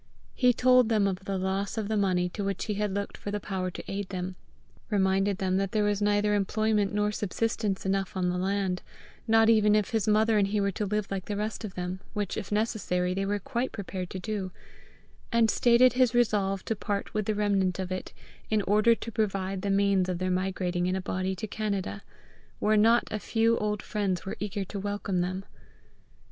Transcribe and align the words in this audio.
He 0.33 0.51
told 0.51 0.89
them 0.89 1.05
of 1.07 1.25
the 1.25 1.37
loss 1.37 1.77
of 1.77 1.87
the 1.87 1.95
money 1.95 2.27
to 2.29 2.43
which 2.43 2.65
he 2.65 2.73
had 2.73 2.91
looked 2.91 3.15
for 3.15 3.29
the 3.29 3.39
power 3.39 3.69
to 3.69 3.83
aid 3.87 4.09
them; 4.09 4.35
reminded 4.89 5.37
them 5.37 5.57
that 5.57 5.73
there 5.73 5.83
was 5.83 6.01
neither 6.01 6.33
employment 6.33 6.91
nor 6.91 7.11
subsistence 7.11 7.85
enough 7.85 8.17
on 8.17 8.27
the 8.29 8.39
land 8.39 8.81
not 9.27 9.47
even 9.47 9.75
if 9.75 9.91
his 9.91 10.07
mother 10.07 10.39
and 10.39 10.47
he 10.47 10.59
were 10.59 10.71
to 10.71 10.87
live 10.87 11.11
like 11.11 11.25
the 11.25 11.37
rest 11.37 11.63
of 11.63 11.75
them, 11.75 11.99
which 12.13 12.35
if 12.35 12.51
necessary 12.51 13.13
they 13.13 13.27
were 13.27 13.37
quite 13.37 13.71
prepared 13.71 14.09
to 14.09 14.17
do; 14.19 14.49
and 15.31 15.51
stated 15.51 15.93
his 15.93 16.15
resolve 16.15 16.65
to 16.65 16.75
part 16.75 17.13
with 17.13 17.25
the 17.25 17.35
remnant 17.35 17.77
of 17.77 17.91
it 17.91 18.11
in 18.49 18.63
order 18.63 18.95
to 18.95 19.11
provide 19.11 19.61
the 19.61 19.69
means 19.69 20.09
of 20.09 20.17
their 20.17 20.31
migrating 20.31 20.87
in 20.87 20.95
a 20.95 20.99
body 20.99 21.35
to 21.35 21.45
Canada, 21.45 22.01
where 22.57 22.75
not 22.75 23.07
a 23.11 23.19
few 23.19 23.55
old 23.59 23.83
friends 23.83 24.25
were 24.25 24.35
eager 24.39 24.65
to 24.65 24.79
welcome 24.79 25.21
them. 25.21 25.45